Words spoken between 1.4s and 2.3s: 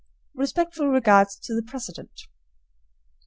to the president.